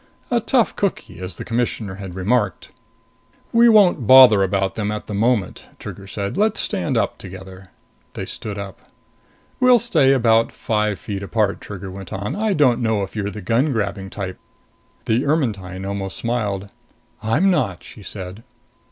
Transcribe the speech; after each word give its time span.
A 0.31 0.39
tough 0.39 0.75
cookie, 0.75 1.19
as 1.19 1.37
the 1.37 1.45
Commissioner 1.45 1.97
had 2.01 2.15
remarked. 2.15 2.71
"We 3.53 3.69
won't 3.69 4.07
bother 4.07 4.41
about 4.41 4.73
them 4.73 4.91
at 4.91 5.05
the 5.05 5.13
moment," 5.13 5.69
Trigger 5.77 6.07
said. 6.07 6.37
"Let's 6.37 6.59
stand 6.59 6.97
up 6.97 7.19
together." 7.19 7.69
They 8.13 8.25
stood 8.25 8.57
up. 8.57 8.81
"We'll 9.59 9.77
stay 9.77 10.11
about 10.11 10.51
five 10.51 10.97
feet 10.97 11.21
apart," 11.21 11.61
Trigger 11.61 11.91
went 11.91 12.11
on. 12.11 12.35
"I 12.35 12.53
don't 12.53 12.81
know 12.81 13.03
if 13.03 13.15
you're 13.15 13.29
the 13.29 13.41
gun 13.41 13.71
grabbing 13.71 14.09
type." 14.09 14.39
The 15.05 15.23
Ermetyne 15.23 15.85
almost 15.85 16.17
smiled. 16.17 16.69
"I'm 17.21 17.51
not!" 17.51 17.83
she 17.83 18.01
said. 18.01 18.43